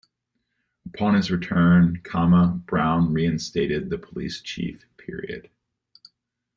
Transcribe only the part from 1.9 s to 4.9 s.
Brown reinstated the police chief.